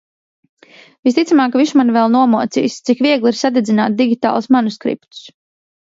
[1.09, 2.77] Visticamāk viņš mani vēl nomocīs.
[2.89, 5.21] Cik viegli ir sadedzināt digitālus manuskriptus...